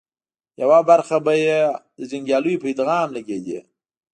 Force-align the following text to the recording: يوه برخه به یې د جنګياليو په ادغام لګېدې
يوه 0.61 0.79
برخه 0.89 1.17
به 1.25 1.33
یې 1.45 1.57
د 1.97 1.99
جنګياليو 2.11 2.61
په 2.61 2.67
ادغام 2.73 3.07
لګېدې 3.17 3.59